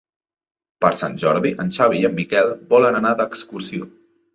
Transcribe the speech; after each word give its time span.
Per 0.85 0.91
Sant 1.01 1.19
Jordi 1.25 1.53
en 1.67 1.71
Xavi 1.77 2.03
i 2.03 2.11
en 2.13 2.19
Miquel 2.23 2.53
volen 2.77 3.03
anar 3.05 3.17
d'excursió. 3.25 3.97